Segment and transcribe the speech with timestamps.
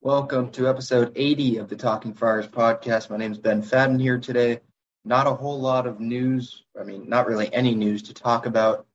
[0.00, 3.10] Welcome to episode 80 of the Talking Friars podcast.
[3.10, 4.60] My name is Ben Fadden here today.
[5.04, 8.86] Not a whole lot of news, I mean, not really any news to talk about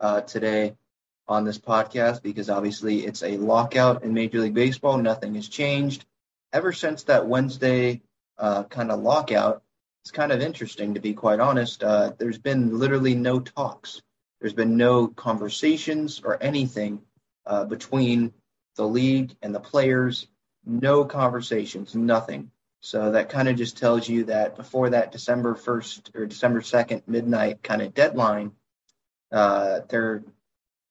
[0.00, 0.76] uh, today
[1.26, 4.98] on this podcast because obviously it's a lockout in Major League Baseball.
[4.98, 6.04] Nothing has changed.
[6.52, 8.02] Ever since that Wednesday
[8.36, 9.62] uh, kind of lockout,
[10.04, 11.82] it's kind of interesting to be quite honest.
[11.82, 14.02] Uh, there's been literally no talks,
[14.42, 17.00] there's been no conversations or anything
[17.46, 18.34] uh, between
[18.76, 20.26] the league and the players
[20.70, 22.50] no conversations, nothing.
[22.80, 27.02] So that kind of just tells you that before that December 1st or December 2nd
[27.06, 28.52] midnight kind of deadline,
[29.32, 30.22] uh, they're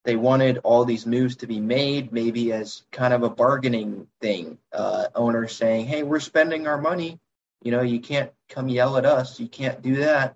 [0.05, 4.58] they wanted all these moves to be made, maybe as kind of a bargaining thing.
[4.71, 5.08] Uh,
[5.47, 7.19] saying, "Hey, we're spending our money.
[7.61, 9.39] You know, you can't come yell at us.
[9.39, 10.36] You can't do that."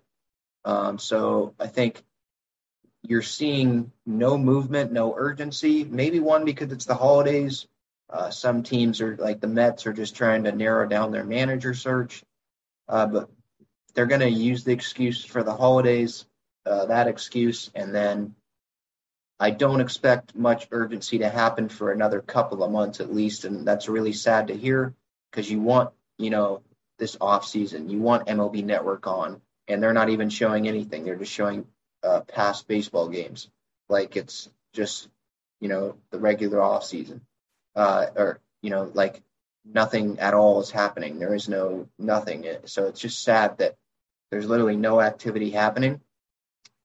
[0.66, 2.04] Um, so I think
[3.04, 5.84] you're seeing no movement, no urgency.
[5.86, 7.68] Maybe one because it's the holidays.
[8.14, 11.74] Uh, some teams are like the Mets are just trying to narrow down their manager
[11.74, 12.24] search,
[12.88, 13.30] uh, but
[13.96, 16.28] they're going to use the excuse for the holidays,
[16.68, 18.36] uh, that excuse, and then
[19.40, 23.68] I don't expect much urgency to happen for another couple of months at least, and
[23.68, 24.94] that's really sad to hear
[25.32, 26.62] because you want you know
[27.00, 31.16] this off season, you want MLB Network on, and they're not even showing anything; they're
[31.16, 31.66] just showing
[32.04, 33.50] uh, past baseball games,
[33.90, 35.10] like it's just
[35.60, 37.22] you know the regular off season
[37.76, 39.22] uh, or you know, like
[39.66, 41.20] nothing at all is happening.
[41.20, 42.46] There is no nothing.
[42.66, 43.76] So it's just sad that
[44.32, 46.02] there's literally no activity happening.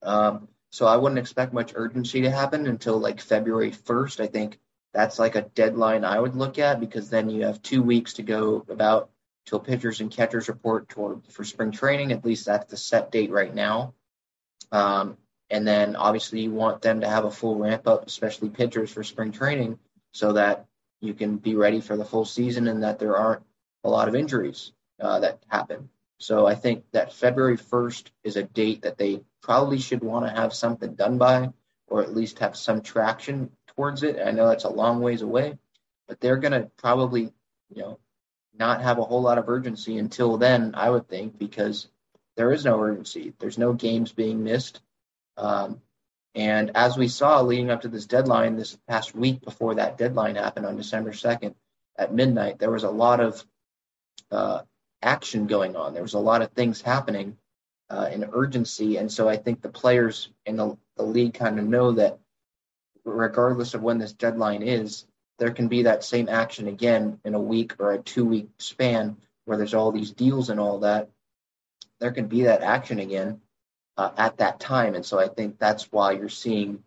[0.03, 4.21] Um, so I wouldn't expect much urgency to happen until like February 1st.
[4.21, 4.59] I think
[4.93, 8.23] that's like a deadline I would look at because then you have two weeks to
[8.23, 9.11] go about
[9.47, 12.13] till pitchers and catchers report toward for spring training.
[12.13, 13.95] At least that's the set date right now.
[14.71, 15.17] Um,
[15.51, 19.03] and then obviously you want them to have a full ramp up, especially pitchers for
[19.03, 19.79] spring training,
[20.13, 20.67] so that
[21.01, 23.43] you can be ready for the full season and that there aren't
[23.85, 25.89] a lot of injuries uh, that happen.
[26.19, 30.33] So I think that February 1st is a date that they probably should want to
[30.33, 31.51] have something done by,
[31.87, 34.19] or at least have some traction towards it.
[34.25, 35.57] I know that's a long ways away,
[36.09, 37.33] but they're going to probably,
[37.73, 37.99] you know,
[38.59, 41.89] not have a whole lot of urgency until then, I would think, because
[42.37, 43.33] there is no urgency.
[43.39, 44.81] There's no games being missed.
[45.37, 45.81] Um,
[46.39, 50.37] and as we saw leading up to this deadline, this past week before that deadline
[50.37, 51.53] happened on December 2nd
[51.97, 53.45] at midnight, there was a lot of
[54.31, 54.61] uh,
[55.03, 55.95] action going on.
[55.95, 57.37] There was a lot of things happening
[57.91, 58.99] uh, in urgency.
[58.99, 62.21] And so I think the players in the, the league kind of know that
[63.05, 65.07] regardless of when this deadline is,
[65.41, 69.17] there can be that same action again in a week or a two week span
[69.47, 71.09] where there's all these deals and all that.
[71.99, 73.41] There can be that action again
[73.99, 74.95] uh, at that time.
[74.95, 76.85] And so I think that's why you're seeing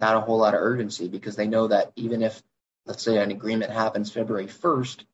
[0.00, 2.40] not a whole lot of urgency because they know that even if,
[2.86, 5.04] let's say, an agreement happens February 1st,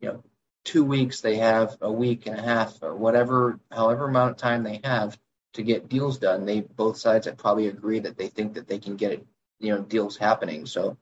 [0.00, 0.24] you know,
[0.64, 4.64] two weeks they have a week and a half or whatever, however amount of time
[4.64, 5.16] they have
[5.54, 6.44] to get deals done.
[6.44, 9.26] They both sides have probably agreed that they think that they can get it,
[9.60, 10.66] you know, deals happening.
[10.66, 10.98] So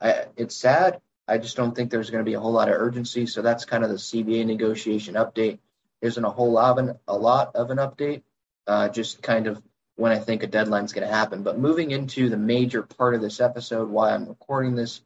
[0.00, 1.00] I, it's sad.
[1.26, 3.26] I just don't think there's going to be a whole lot of urgency.
[3.26, 5.60] So that's kind of the CBA negotiation update.
[6.02, 8.22] Isn't a whole lot of an, a lot of an update
[8.66, 9.62] uh, just kind of
[9.96, 11.42] when I think a deadline is going to happen.
[11.42, 15.02] But moving into the major part of this episode, why I'm recording this,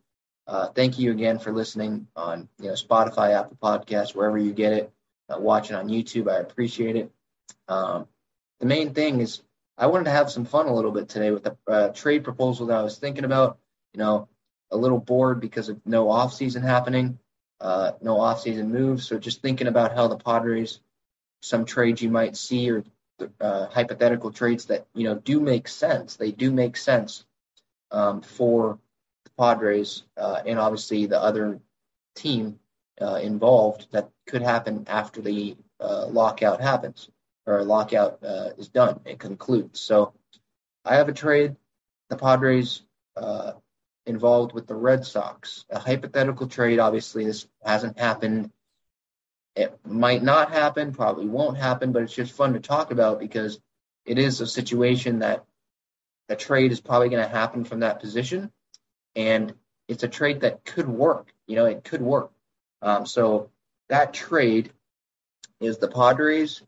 [0.47, 4.73] uh, thank you again for listening on you know Spotify, Apple Podcasts, wherever you get
[4.73, 4.93] it.
[5.29, 7.11] Uh, watching on YouTube, I appreciate it.
[7.67, 8.07] Um,
[8.61, 9.43] the main thing is
[9.79, 12.67] I wanted to have some fun a little bit today with the uh, trade proposal
[12.67, 13.59] that I was thinking about.
[13.95, 14.29] You know,
[14.71, 17.19] a little bored because of no off season happening,
[17.61, 19.07] uh, no off season moves.
[19.07, 20.81] So just thinking about how the Padres,
[21.43, 22.85] some trades you might see or
[23.40, 26.16] uh, hypothetical trades that you know do make sense.
[26.16, 27.25] They do make sense
[27.90, 28.78] um, for
[29.25, 31.61] the Padres uh, and obviously the other
[32.14, 32.58] team
[33.00, 37.11] uh, involved that could happen after the uh, lockout happens
[37.46, 39.81] or lockout uh, is done and concludes.
[39.81, 40.14] So
[40.84, 41.56] I have a trade.
[42.08, 42.82] The Padres
[43.16, 43.52] uh,
[44.06, 45.64] involved with the Red Sox.
[45.70, 46.78] A hypothetical trade.
[46.78, 48.50] Obviously, this hasn't happened
[49.56, 53.61] it might not happen, probably won't happen, but it's just fun to talk about because
[54.05, 55.45] it is a situation that
[56.29, 58.51] a trade is probably going to happen from that position.
[59.15, 59.55] And
[59.89, 61.33] it's a trade that could work.
[61.47, 62.33] You know, it could work.
[62.83, 63.51] Um, so
[63.89, 64.73] that trade
[65.61, 66.62] is the Padres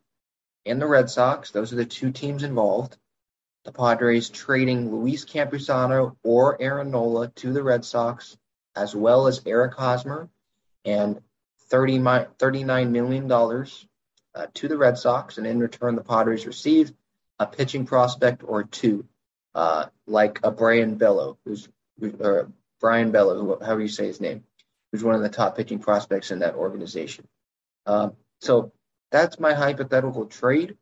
[0.64, 1.50] and the Red Sox.
[1.50, 2.96] Those are the two teams involved.
[3.64, 8.36] The Padres trading Luis Campusano or Aaron Nola to the Red Sox,
[8.76, 10.28] as well as Eric Hosmer,
[10.84, 11.22] and 30,
[11.70, 15.38] $39 million uh, to the Red Sox.
[15.38, 16.94] And in return, the Padres received
[17.38, 19.06] a pitching prospect or two,
[19.54, 21.68] uh, like a Brayan Bello, who's
[22.20, 24.44] or Brayan Bello, however you say his name,
[24.92, 27.26] who's one of the top pitching prospects in that organization.
[27.86, 28.72] Um, so
[29.10, 30.76] that's my hypothetical trade.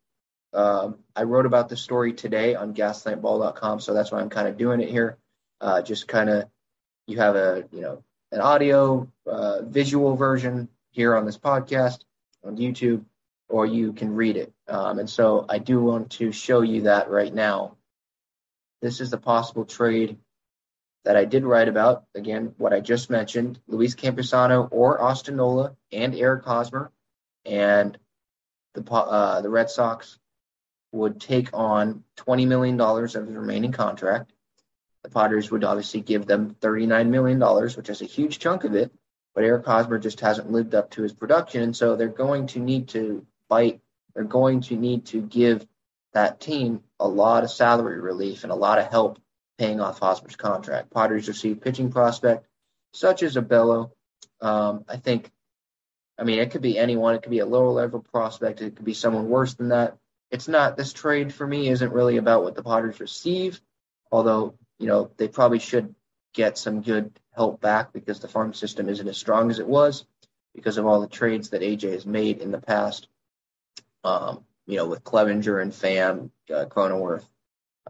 [0.53, 4.57] Um, I wrote about the story today on gaslampball.com, so that's why I'm kind of
[4.57, 5.19] doing it here.
[5.61, 6.49] Uh, just kind of,
[7.07, 8.05] you have a, you know,
[8.35, 12.01] an audio, uh, visual version here on this podcast
[12.45, 13.05] on YouTube,
[13.49, 14.53] or you can read it.
[14.67, 17.77] Um, and so I do want to show you that right now.
[18.83, 20.19] This is the possible trade
[21.05, 22.07] that I did write about.
[22.17, 26.91] Again, what I just mentioned Luis Campusano or Austin Nola and Eric Hosmer.
[27.47, 27.97] And
[28.75, 30.19] the, uh, the Red Sox
[30.91, 34.33] would take on $20 million of the remaining contract.
[35.05, 37.41] The Padres would obviously give them $39 million,
[37.77, 38.91] which is a huge chunk of it.
[39.35, 41.63] But Eric Hosmer just hasn't lived up to his production.
[41.63, 43.81] And so they're going to need to bite.
[44.15, 45.67] They're going to need to give
[46.15, 49.19] that team a lot of salary relief and a lot of help
[49.59, 50.93] paying off Hosmer's contract.
[50.93, 52.47] Padres receive pitching prospect
[52.95, 53.93] such as a Bello.
[54.41, 55.31] Um, I think,
[56.19, 57.15] I mean, it could be anyone.
[57.15, 58.63] It could be a lower level prospect.
[58.63, 59.99] It could be someone worse than that.
[60.31, 63.61] It's not, this trade for me isn't really about what the Padres receive,
[64.11, 65.95] although, you know, they probably should
[66.35, 70.05] get some good help back because the farm system isn't as strong as it was
[70.55, 73.09] because of all the trades that AJ has made in the past.
[74.03, 77.25] Um, you know, with Clevinger and Pham, uh, Cronenworth,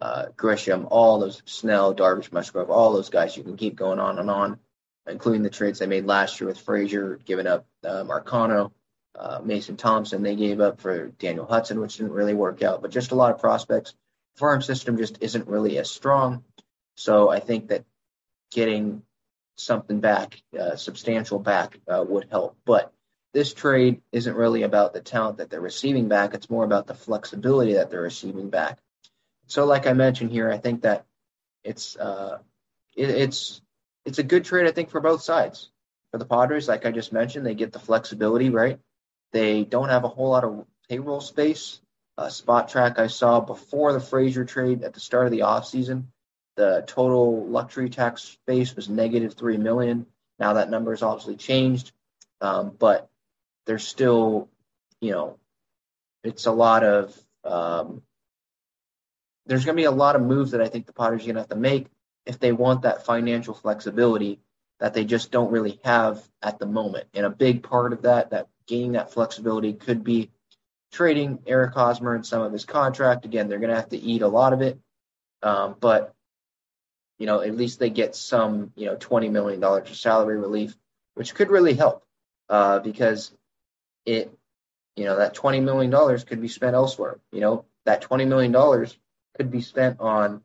[0.00, 3.36] uh, Grisham, all those Snell, Darvish, Musgrove, all those guys.
[3.36, 4.58] You can keep going on and on,
[5.06, 8.72] including the trades they made last year with Frazier, giving up uh, Marcano,
[9.18, 10.22] uh, Mason Thompson.
[10.22, 13.32] They gave up for Daniel Hudson, which didn't really work out, but just a lot
[13.32, 13.94] of prospects.
[14.36, 16.42] Farm system just isn't really as strong.
[16.96, 17.84] So I think that
[18.52, 19.02] getting
[19.56, 22.56] something back, uh, substantial back, uh, would help.
[22.64, 22.92] But
[23.32, 26.34] this trade isn't really about the talent that they're receiving back.
[26.34, 28.78] It's more about the flexibility that they're receiving back.
[29.46, 31.04] So, like I mentioned here, I think that
[31.64, 32.38] it's uh,
[32.96, 33.60] it, it's
[34.04, 34.66] it's a good trade.
[34.66, 35.70] I think for both sides.
[36.12, 38.78] For the Padres, like I just mentioned, they get the flexibility, right?
[39.32, 41.80] They don't have a whole lot of payroll space.
[42.16, 42.30] Uh,
[42.68, 46.04] track I saw before the Frazier trade at the start of the offseason
[46.56, 50.06] the total luxury tax base was negative three million.
[50.38, 51.92] Now that number has obviously changed,
[52.40, 53.08] um, but
[53.66, 54.48] there's still,
[55.00, 55.38] you know,
[56.22, 58.02] it's a lot of um,
[59.46, 61.34] there's going to be a lot of moves that I think the Padres are going
[61.34, 61.86] to have to make
[62.24, 64.40] if they want that financial flexibility
[64.80, 67.06] that they just don't really have at the moment.
[67.14, 70.30] And a big part of that, that gaining that flexibility, could be
[70.92, 73.24] trading Eric Hosmer and some of his contract.
[73.24, 74.78] Again, they're going to have to eat a lot of it,
[75.42, 76.14] um, but
[77.24, 80.76] you know, at least they get some, you know, $20 million of salary relief,
[81.14, 82.04] which could really help
[82.50, 83.32] uh, because
[84.04, 84.30] it,
[84.94, 87.18] you know, that $20 million could be spent elsewhere.
[87.32, 88.86] You know, that $20 million
[89.38, 90.42] could be spent on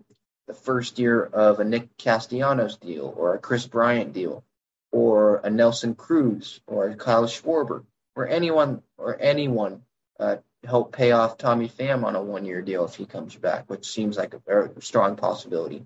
[0.47, 4.45] the first year of a Nick Castellanos deal or a Kris Bryant deal
[4.93, 7.83] or a Nelson Cruz or a Kyle Schwarber
[8.15, 9.81] or anyone or anyone
[10.17, 13.69] uh, help pay off Tommy Pham on a one year deal if he comes back,
[13.69, 15.85] which seems like a very strong possibility.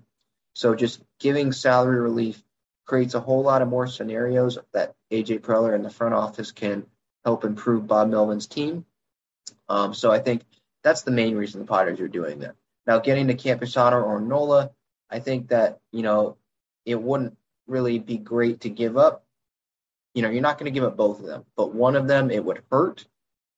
[0.54, 2.42] So just giving salary relief
[2.86, 6.86] creates a whole lot of more scenarios that AJ Preller and the front office can
[7.24, 8.84] help improve Bob Melvin's team.
[9.68, 10.42] Um, so I think
[10.82, 12.54] that's the main reason the Padres are doing that.
[12.86, 14.70] Now, getting to Campusano or Nola,
[15.10, 16.36] I think that you know
[16.84, 19.24] it wouldn't really be great to give up.
[20.14, 22.30] You know, you're not going to give up both of them, but one of them
[22.30, 23.06] it would hurt.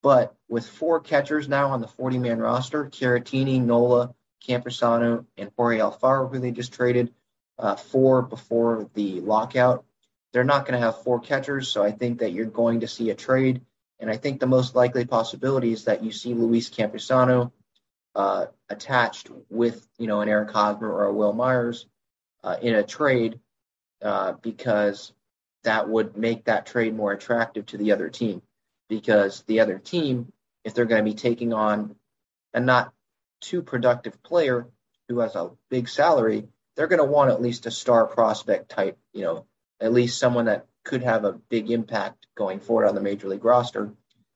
[0.03, 4.15] But with four catchers now on the 40 man roster, Caratini, Nola,
[4.47, 7.13] Campusano and Jorge Alfaro, who they just traded
[7.59, 9.85] uh, for before the lockout.
[10.33, 13.11] They're not going to have four catchers, so I think that you're going to see
[13.11, 13.63] a trade.
[13.99, 17.53] And I think the most likely possibility is that you see Luis Campusano
[18.15, 21.87] uh, attached with, you know, an Eric Hosmer or a Wil Myers
[22.45, 23.41] uh, in a trade
[24.03, 25.13] uh, because
[25.65, 28.43] that would make that trade more attractive to the other team.
[28.89, 30.33] Because the other team,
[30.65, 31.97] if they're going to be taking on,
[32.53, 32.93] and not
[33.41, 34.69] too productive player
[35.09, 38.99] who has a big salary, they're going to want at least a star prospect type,
[39.13, 39.47] you know,
[39.81, 43.45] at least someone that could have a big impact going forward on the major league
[43.45, 43.93] roster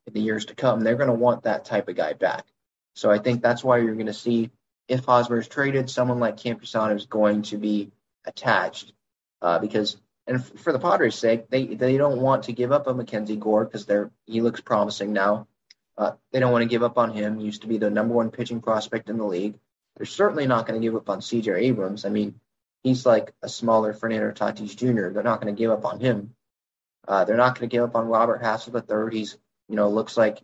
[0.07, 0.81] in the years to come.
[0.81, 2.45] They're going to want that type of guy back.
[2.95, 4.51] So I think that's why you're going to see
[4.89, 7.93] if Hosmer is traded, someone like Campusano is going to be
[8.25, 8.93] attached
[9.41, 12.95] uh, because And for the Padres' sake, they they don't want to give up a
[12.95, 15.47] Mackenzie Gore because they're he looks promising now.
[16.01, 17.39] Uh, they don't want to give up on him.
[17.39, 19.59] He used to be the number one pitching prospect in the league.
[19.97, 21.53] They're certainly not going to give up on C.J.
[21.53, 22.07] Abrams.
[22.07, 22.41] I mean,
[22.83, 25.13] he's like a smaller Fernando Tatis Jr.
[25.13, 26.35] They're not going to give up on him.
[27.07, 29.19] Uh, they're not going to give up on Robert Hassell III.
[29.19, 29.37] He's
[29.69, 30.41] you know looks like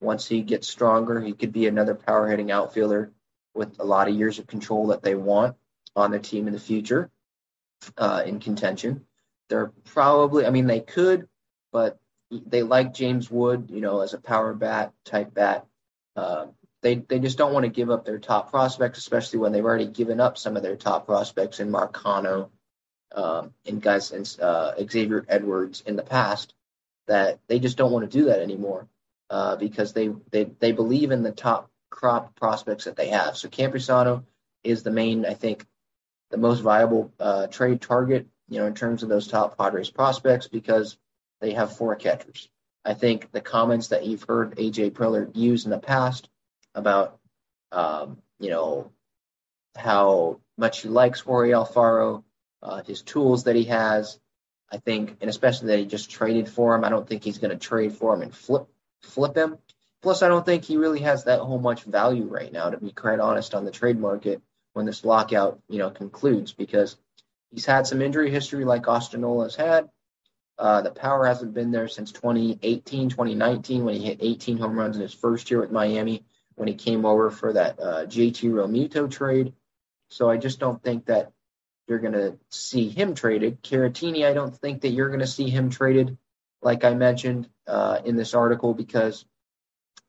[0.00, 3.12] once he gets stronger, he could be another power hitting outfielder
[3.52, 5.56] with a lot of years of control that they want
[5.96, 7.10] on their team in the future
[7.98, 9.04] uh, in contention.
[9.48, 11.28] They're probably, I mean, they could,
[11.72, 11.98] but
[12.30, 15.66] they like James Wood, you know, as a power bat type bat.
[16.16, 16.46] Uh,
[16.82, 19.86] they they just don't want to give up their top prospects, especially when they've already
[19.86, 22.50] given up some of their top prospects in Marcano
[23.14, 26.54] um, and guys and uh, Xavier Edwards in the past.
[27.06, 28.86] That they just don't want to do that anymore
[29.30, 33.36] uh, because they, they they believe in the top crop prospects that they have.
[33.36, 34.24] So Campusano
[34.62, 35.66] is the main, I think,
[36.30, 40.46] the most viable uh, trade target, you know, in terms of those top Padres prospects
[40.46, 40.96] because
[41.40, 42.48] they have four catchers.
[42.84, 46.28] I think the comments that you've heard AJ Preller use in the past
[46.74, 47.18] about,
[47.72, 48.90] um, you know,
[49.76, 52.24] how much he likes Jorge Alfaro,
[52.62, 54.18] uh, his tools that he has.
[54.72, 56.84] I think, and especially that he just traded for him.
[56.84, 58.68] I don't think he's going to trade for him and flip
[59.02, 59.58] flip him.
[60.02, 62.92] Plus, I don't think he really has that whole much value right now, to be
[62.92, 64.40] quite honest, on the trade market
[64.72, 66.96] when this lockout, you know, concludes because
[67.50, 69.90] he's had some injury history like Austin Nola has had.
[70.60, 74.94] Uh, the power hasn't been there since 2018, 2019 when he hit 18 home runs
[74.94, 76.22] in his first year with Miami
[76.54, 79.54] when he came over for that uh, JT Realmuto trade.
[80.10, 81.32] So I just don't think that
[81.88, 83.62] you're going to see him traded.
[83.62, 86.18] Caratini, I don't think that you're going to see him traded,
[86.60, 89.24] like I mentioned uh, in this article, because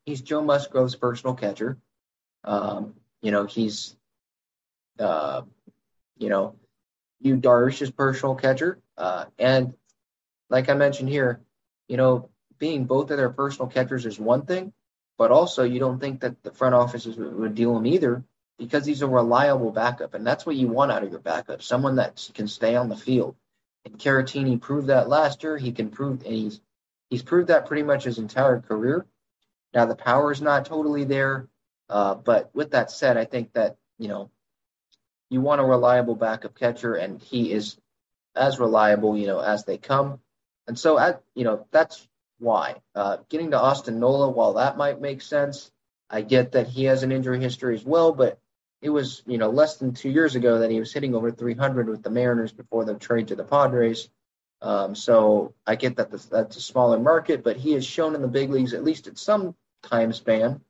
[0.05, 1.77] he's Joe Musgrove's personal catcher.
[2.43, 3.95] Um, you know, he's
[4.99, 5.43] uh,
[6.17, 6.55] you know,
[7.21, 8.79] you Darvish's personal catcher.
[8.97, 9.75] Uh, and
[10.51, 11.41] like I mentioned here,
[11.87, 12.29] you know,
[12.59, 14.73] being both of their personal catchers is one thing,
[15.17, 18.23] but also you don't think that the front offices would, would deal him either
[18.59, 21.95] because he's a reliable backup, and that's what you want out of your backup, someone
[21.95, 23.35] that can stay on the field.
[23.85, 25.57] And Caratini proved that last year.
[25.57, 26.61] He can prove, and he's
[27.09, 29.07] he's proved that pretty much his entire career.
[29.73, 31.47] Now the power is not totally there,
[31.89, 34.29] uh, but with that said, I think that you know
[35.29, 37.79] you want a reliable backup catcher, and he is
[38.35, 40.19] as reliable, you know, as they come.
[40.67, 42.07] And so, at, you know, that's
[42.39, 42.81] why.
[42.95, 45.71] Uh, getting to Austin Nola, while that might make sense,
[46.09, 48.39] I get that he has an injury history as well, but
[48.81, 51.87] it was, you know, less than two years ago that he was hitting over 300
[51.87, 54.09] with the Mariners before the trade to the Padres.
[54.61, 58.27] Um, so I get that that's a smaller market, but he has shown in the
[58.27, 60.61] big leagues, at least at some time span,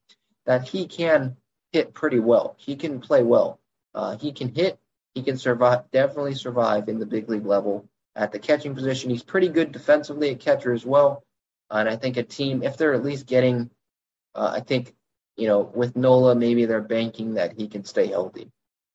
[0.46, 1.38] that he can
[1.72, 2.56] hit pretty well.
[2.58, 3.60] He can play well.
[3.94, 4.80] Uh, he can hit.
[5.14, 5.92] He can survive.
[5.92, 9.10] Definitely survive in the big league level at the catching position.
[9.10, 11.24] He's pretty good defensively at catcher as well.
[11.70, 13.70] Uh, and I think a team, if they're at least getting,
[14.36, 14.94] uh, I think,
[15.38, 18.52] you know, with Nola, maybe they're banking that he can stay healthy.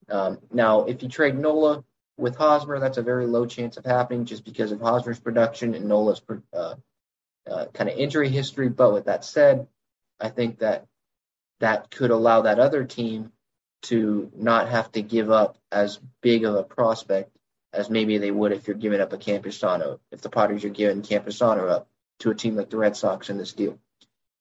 [0.08, 1.84] Um, now, if you trade Nola
[2.18, 5.86] with Hosmer, that's a very low chance of happening just because of Hosmer's production and
[5.86, 6.74] Nola's uh,
[7.50, 8.68] uh, kind of injury history.
[8.68, 9.66] But with that said,
[10.20, 10.86] I think that
[11.60, 13.32] that could allow that other team
[13.82, 17.30] to not have to give up as big of a prospect
[17.76, 21.02] as maybe they would if you're giving up a Campusano, if the Padres are giving
[21.02, 21.88] Campusano up
[22.20, 23.78] to a team like the Red Sox in this deal.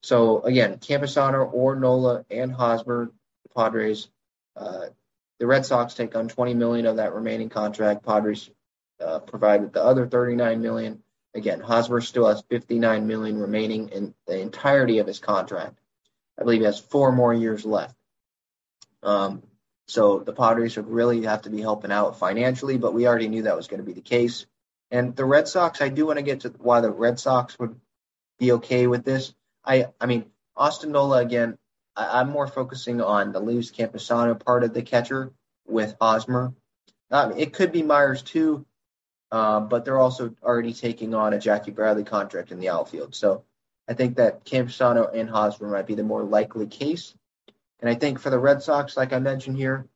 [0.02, 3.10] So again, Campusano or Nola and Hosmer,
[3.42, 4.08] the Padres,
[4.56, 4.86] uh,
[5.38, 8.04] the Red Sox take on 20 million of that remaining contract.
[8.04, 8.48] Padres
[9.04, 11.02] uh, provided the other 39 million.
[11.34, 15.78] Again, Hosmer still has 59 million remaining in the entirety of his contract.
[16.38, 17.94] I believe he has four more years left.
[19.02, 19.42] Um,
[19.86, 23.42] so the Padres would really have to be helping out financially, but we already knew
[23.42, 24.46] that was going to be the case.
[24.90, 27.78] And the Red Sox, I do want to get to why the Red Sox would
[28.38, 29.34] be okay with this.
[29.64, 30.26] I, I mean,
[30.56, 31.58] Austin Nola again.
[31.96, 35.32] I, am more focusing on the Luis Campusano part of the catcher
[35.66, 36.52] with Hosmer.
[37.10, 38.66] Um, it could be Myers too,
[39.32, 43.14] uh, but they're also already taking on a Jackie Bradley contract in the outfield.
[43.14, 43.44] So
[43.88, 47.14] I think that Campusano and Hosmer might be the more likely case.
[47.80, 49.86] And I think for the Red Sox, like I mentioned here,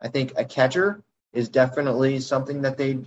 [0.00, 1.02] I think a catcher
[1.32, 2.98] is definitely something that they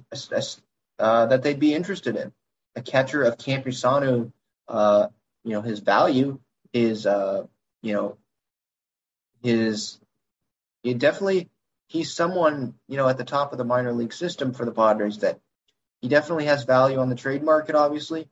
[0.99, 2.31] uh, that they'd be interested in.
[2.75, 4.31] A catcher of Campusano,
[4.67, 5.07] uh,
[5.43, 6.39] you know, his value
[6.73, 7.45] is, uh,
[7.81, 8.17] you know,
[9.41, 9.99] his
[10.83, 11.49] he definitely
[11.87, 15.19] he's someone you know at the top of the minor league system for the Padres
[15.19, 15.39] that
[16.01, 18.29] he definitely has value on the trade market, obviously,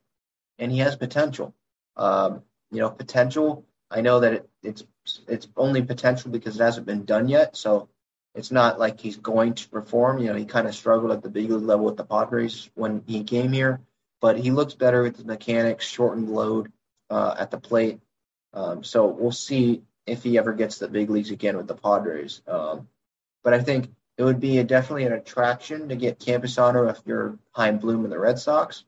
[0.58, 1.54] and he has potential.
[1.96, 3.64] Um, you know, potential.
[3.90, 4.84] I know that it, it's
[5.26, 7.56] it's only potential because it hasn't been done yet.
[7.56, 7.88] So
[8.34, 10.18] it's not like he's going to perform.
[10.18, 13.02] You know, he kind of struggled at the big league level with the Padres when
[13.06, 13.80] he came here,
[14.20, 16.72] but he looks better with the mechanics, shortened load
[17.10, 18.00] uh, at the plate.
[18.52, 22.42] Um, so we'll see if he ever gets the big leagues again with the Padres.
[22.46, 22.88] Um,
[23.44, 27.38] but I think it would be a, definitely an attraction to get Campusano if you're
[27.52, 28.84] Chaim Bloom in the Red Sox,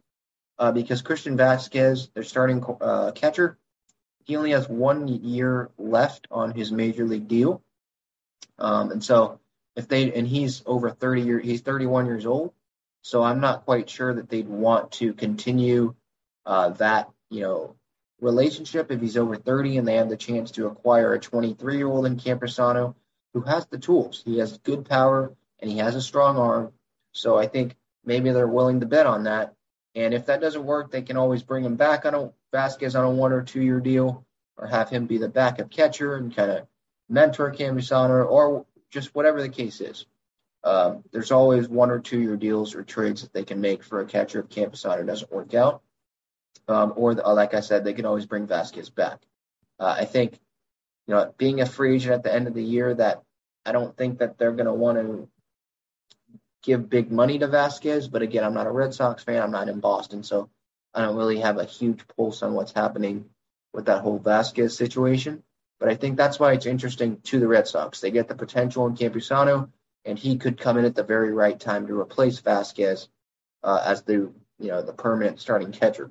[0.58, 3.58] uh, because Christian Vazquez, their starting uh, catcher,
[4.30, 7.62] he only has one year left on his major league deal,
[8.60, 9.40] um, and so
[9.74, 12.52] if they and he's over 30 years, he's 31 years old,
[13.02, 15.96] so I'm not quite sure that they'd want to continue
[16.46, 17.74] uh, that you know
[18.20, 21.88] relationship if he's over 30 and they have the chance to acquire a 23 year
[21.88, 22.94] old in Campusano
[23.34, 24.22] who has the tools.
[24.24, 26.72] He has good power and he has a strong arm.
[27.12, 29.54] So I think maybe they're willing to bet on that.
[29.96, 33.04] And if that doesn't work, they can always bring him back on a Vazquez on
[33.04, 34.24] a one or two year deal
[34.56, 36.66] or have him be the backup catcher and kind of
[37.08, 40.06] mentor Campusano or just whatever the case is.
[40.62, 44.00] Um, there's always one or two year deals or trades that they can make for
[44.00, 45.82] a catcher if Campusano doesn't work out.
[46.68, 49.20] Um, or, the, like I said, they can always bring Vazquez back.
[49.78, 50.38] Uh, I think
[51.06, 53.22] you know, being a free agent at the end of the year, that
[53.66, 55.28] I don't think that they're going to want to
[56.62, 58.08] give big money to Vazquez.
[58.08, 59.42] But again, I'm not a Red Sox fan.
[59.42, 60.50] I'm not in Boston, so
[60.94, 63.26] I don't really have a huge pulse on what's happening
[63.72, 65.42] with that whole Vazquez situation.
[65.78, 68.00] But I think that's why it's interesting to the Red Sox.
[68.00, 69.70] They get the potential in Campusano,
[70.04, 73.08] and he could come in at the very right time to replace Vazquez
[73.62, 76.10] uh, as the you know the permanent starting catcher.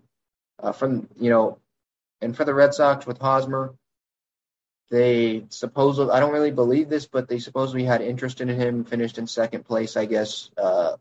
[0.61, 1.59] Uh, from you know,
[2.19, 3.75] and for the Red Sox with Hosmer,
[4.89, 9.19] they supposedly, I don't really believe this, but they supposedly had interest in him, finished
[9.19, 10.97] in second place, I guess, uh,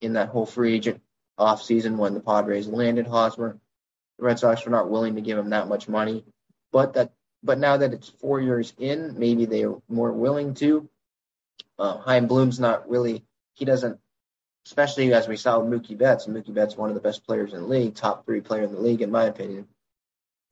[0.00, 1.00] in that whole free agent
[1.38, 3.58] offseason when the Padres landed Hosmer.
[4.18, 6.24] The Red Sox were not willing to give him that much money.
[6.72, 7.12] But that
[7.42, 10.88] but now that it's four years in, maybe they're more willing to.
[11.78, 14.00] Uh, Chaim Bloom's not really, he doesn't,
[14.64, 17.60] especially as we saw with Mookie Betts, Mookie Betts one of the best players in
[17.60, 19.68] the league, top three player in the league, in my opinion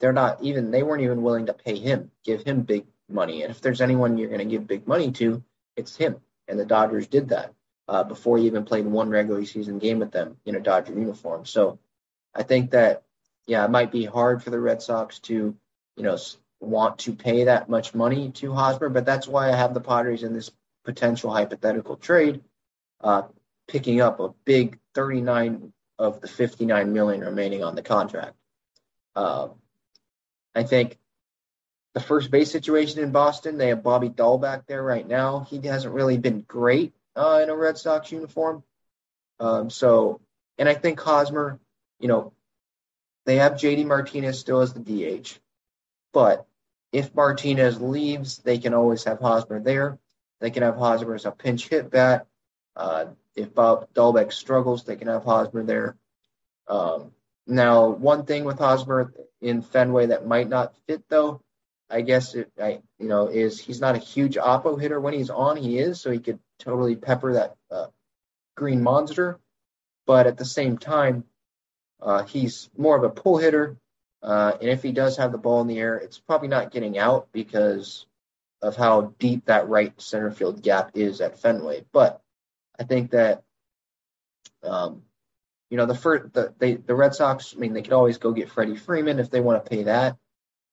[0.01, 3.43] they're not even they weren't even willing to pay him, give him big money.
[3.43, 5.43] And if there's anyone you're going to give big money to,
[5.77, 6.17] it's him.
[6.49, 7.55] And the Dodgers did that
[7.89, 11.45] uh, before he even played one regular season game with them in a Dodger uniform.
[11.45, 11.79] So
[12.35, 13.03] I think that
[13.47, 15.55] yeah, it might be hard for the Red Sox to
[15.97, 16.17] you know
[16.61, 20.23] want to pay that much money to Hosmer, but that's why I have the Padres
[20.23, 20.51] in this
[20.85, 22.43] potential hypothetical trade,
[23.01, 23.23] uh,
[23.69, 28.35] picking up a big 39 of the 59 million remaining on the contract.
[29.15, 29.49] Uh,
[30.55, 30.99] I think
[31.95, 35.47] the first base situation in Boston, they have Bobby Dalbec there right now.
[35.49, 38.63] He hasn't really been great uh, in a Red Sox uniform.
[39.41, 40.21] Um, so,
[40.59, 41.61] and I think Hosmer,
[41.99, 42.33] you know,
[43.27, 45.39] they have JD Martinez still as the DH,
[46.13, 46.47] but
[46.93, 49.99] if Martinez leaves, they can always have Hosmer there.
[50.41, 52.27] They can have Hosmer as a pinch hit bat.
[52.77, 55.97] Uh, if Bob Dalbec struggles, they can have Hosmer there.
[56.69, 57.13] Um,
[57.47, 61.41] now, one thing with Hosmer in Fenway that might not fit, though,
[61.91, 65.01] I guess it, I you know is he's not a huge oppo hitter.
[65.01, 67.87] When he's on, he is, so he could totally pepper that uh,
[68.57, 69.39] green monster.
[70.07, 71.25] But at the same time,
[72.01, 73.77] uh, he's more of a pull hitter,
[74.23, 76.99] uh, and if he does have the ball in the air, it's probably not getting
[76.99, 78.07] out because
[78.61, 81.85] of how deep that right center field gap is at Fenway.
[81.93, 82.21] But
[82.79, 83.45] I think that
[84.63, 85.03] um,
[85.71, 87.55] you know, the first the they the Red Sox.
[87.57, 90.17] I mean, they could always go get Freddie Freeman if they want to pay that,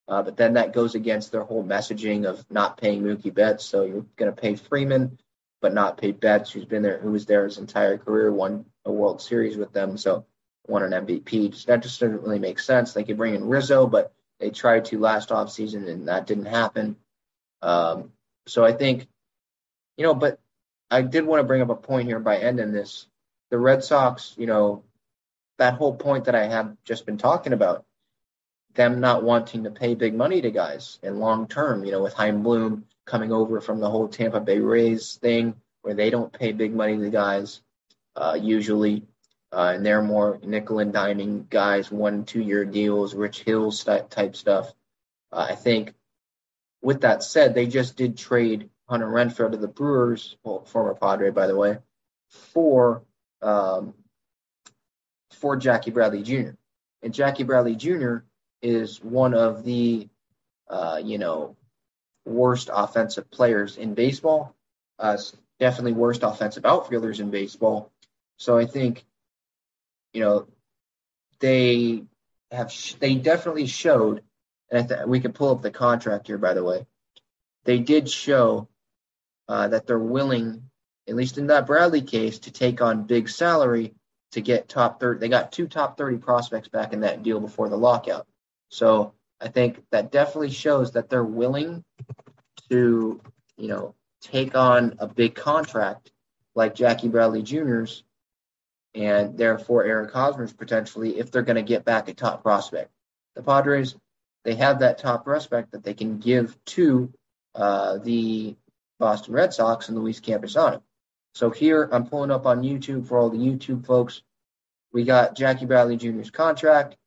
[0.07, 3.65] uh, but then that goes against their whole messaging of not paying Mookie Betts.
[3.65, 5.17] So you're going to pay Freeman,
[5.61, 8.91] but not pay Betts, who's been there, who was there his entire career, won a
[8.91, 10.25] World Series with them, so
[10.67, 11.51] won an MVP.
[11.51, 12.93] Just, That just doesn't really make sense.
[12.93, 16.97] They could bring in Rizzo, but they tried to last offseason and that didn't happen.
[17.61, 18.11] Um,
[18.47, 19.07] so I think,
[19.97, 20.39] you know, but
[20.89, 23.07] I did want to bring up a point here by ending this.
[23.51, 24.83] The Red Sox, you know,
[25.59, 27.85] that whole point that I have just been talking about,
[28.73, 32.13] them not wanting to pay big money to guys and long term, you know, with
[32.13, 36.51] Chaim Bloom coming over from the whole Tampa Bay Rays thing where they don't pay
[36.51, 37.61] big money to guys
[38.15, 39.03] uh, usually,
[39.51, 44.35] uh, and they're more nickel and diming guys, one two year deals, Rich Hills type
[44.35, 44.73] stuff.
[45.31, 45.93] Uh, I think
[46.81, 51.31] with that said, they just did trade Hunter Renfroe to the Brewers, well, former Padre
[51.31, 51.77] by the way,
[52.29, 53.03] for
[53.41, 53.93] um,
[55.31, 56.51] for Jackie Bradley Jr.
[57.01, 58.17] And Jackie Bradley Jr.
[58.61, 60.07] is one of the,
[60.69, 61.55] uh, you know,
[62.25, 64.55] worst offensive players in baseball.
[64.99, 65.17] Uh,
[65.59, 67.91] definitely worst offensive outfielders in baseball.
[68.37, 69.05] So I think,
[70.13, 70.47] you know,
[71.39, 72.03] they
[72.51, 74.23] have sh- they definitely showed,
[74.71, 76.85] and th- we can pull up the contract here by the way.
[77.63, 78.67] They did show
[79.47, 80.63] uh, that they're willing,
[81.07, 83.93] at least in that Bradley case, to take on big salary
[84.31, 85.19] to get top 30.
[85.19, 88.27] They got two top 30 prospects back in that deal before the lockout.
[88.71, 91.83] So I think that definitely shows that they're willing
[92.69, 93.21] to,
[93.57, 96.11] you know, take on a big contract
[96.55, 98.03] like Jackie Bradley Jr.'s
[98.93, 102.91] and therefore Eric Hosmer's potentially if they're going to get back a top prospect.
[103.35, 103.95] The Padres,
[104.43, 107.11] they have that top prospect that they can give to
[107.55, 108.55] uh, the
[108.99, 110.81] Boston Red Sox and Luis Campusano.
[111.33, 114.21] So here I'm pulling up on YouTube for all the YouTube folks.
[114.91, 116.97] We got Jackie Bradley Jr.'s contract.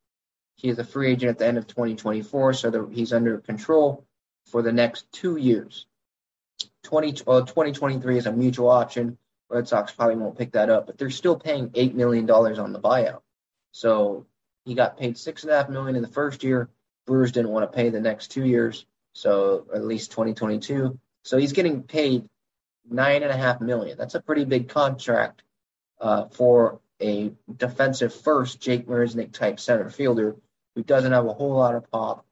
[0.57, 4.05] He is a free agent at the end of 2024, so he's under control
[4.47, 5.87] for the next two years.
[6.85, 9.19] 20, uh, 2023 is a mutual option.
[9.51, 12.81] Red Sox probably won't pick that up, but they're still paying $8 million on the
[12.81, 13.21] buyout.
[13.73, 14.27] So
[14.65, 16.69] he got paid 6.5 million in the first year.
[17.07, 20.99] Brewers didn't want to pay the next two years, so at least 2022.
[21.23, 22.29] So he's getting paid
[22.91, 23.99] 9.5 million.
[23.99, 25.43] That's a pretty big contract
[26.01, 30.37] uh, for a defensive first Jake Marisnick type center fielder
[30.75, 32.25] who doesn't have a whole lot of pop,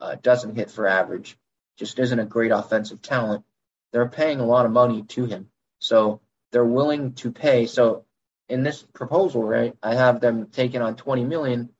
[0.00, 1.36] uh, doesn't hit for average,
[1.76, 3.44] just isn't a great offensive talent.
[3.92, 5.48] They're paying a lot of money to him.
[5.78, 6.20] So
[6.52, 7.66] they're willing to pay.
[7.66, 8.04] So
[8.48, 11.70] in this proposal, right, I have them taking on 20 million.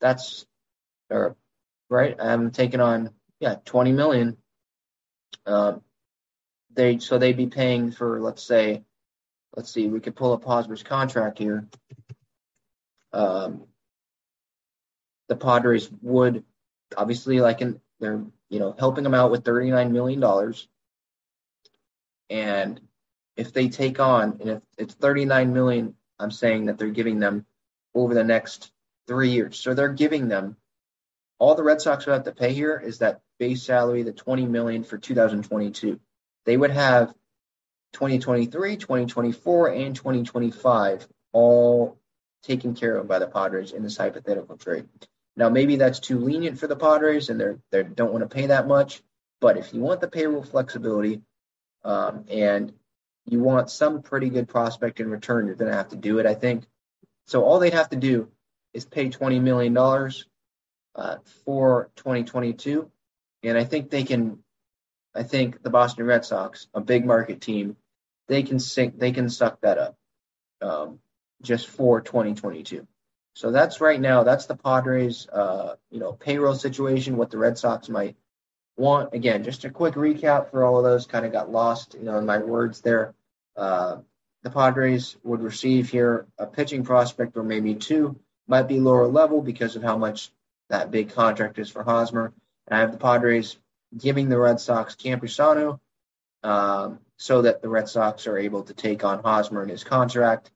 [0.00, 0.46] That's,
[1.10, 1.36] or,
[1.88, 3.10] right, I have them taking on,
[3.40, 4.36] yeah, 20 million.
[5.46, 5.82] Um,
[6.72, 8.82] they, so they'd be paying for, let's say,
[9.56, 11.66] let's see, we could pull up Hosmer's contract here.
[13.12, 13.64] Um,
[15.28, 16.44] the Padres would
[16.96, 20.68] obviously like in they're you know helping them out with 39 million dollars.
[22.28, 22.80] And
[23.36, 27.44] if they take on and if it's 39 million i'm saying that they're giving them
[27.94, 28.70] over the next
[29.06, 29.58] three years.
[29.58, 30.56] So they're giving them
[31.38, 34.46] all the red sox would have to pay here is that base salary the 20
[34.46, 36.00] million for 2022
[36.44, 37.14] they would have
[37.96, 41.98] 2023 2024 and 2025 all
[42.42, 44.86] taken care of by the padres in this hypothetical trade
[45.36, 48.46] now maybe that's too lenient for the padres and they're they don't want to pay
[48.46, 49.02] that much
[49.40, 51.22] but if you want the payroll flexibility
[51.84, 52.72] um, and
[53.26, 56.26] you want some pretty good prospect in return, you're going to have to do it,
[56.26, 56.64] I think.
[57.26, 58.28] So all they'd have to do
[58.72, 62.90] is pay $20 million uh, for 2022.
[63.42, 64.38] And I think they can,
[65.14, 67.76] I think the Boston Red Sox, a big market team,
[68.28, 69.96] they can sink, they can suck that up
[70.60, 70.98] um,
[71.42, 72.86] just for 2022.
[73.34, 77.58] So that's right now, that's the Padres, uh, you know, payroll situation, what the Red
[77.58, 78.16] Sox might
[78.76, 79.12] want.
[79.12, 82.18] Again, just a quick recap for all of those, kind of got lost, you know,
[82.18, 83.14] in my words there.
[83.54, 83.98] Uh,
[84.42, 89.42] the Padres would receive here a pitching prospect or maybe two, might be lower level
[89.42, 90.30] because of how much
[90.70, 92.32] that big contract is for Hosmer.
[92.66, 93.58] And I have the Padres
[93.96, 95.80] giving the Red Sox Campusano
[96.46, 100.52] um, so that the Red Sox are able to take on Hosmer and his contract.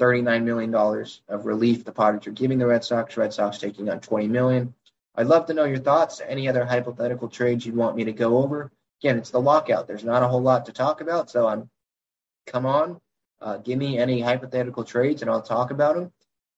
[0.00, 3.16] $39 million of relief the Padres are giving the Red Sox.
[3.16, 4.74] Red Sox taking on 20 million.
[5.14, 6.22] I'd love to know your thoughts.
[6.26, 8.72] Any other hypothetical trades you'd want me to go over?
[9.02, 9.86] Again, it's the lockout.
[9.86, 11.68] There's not a whole lot to talk about, so I'm
[12.46, 13.00] come on,
[13.40, 16.12] uh, give me any hypothetical trades, and I'll talk about them.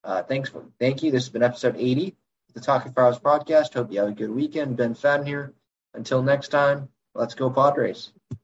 [0.04, 1.10] Uh, thanks for thank you.
[1.10, 2.08] This has been episode 80
[2.48, 3.74] of the Talking Friars podcast.
[3.74, 4.76] Hope you have a good weekend.
[4.76, 5.54] Ben Fadden here.
[5.92, 8.12] Until next time, let's go Padres.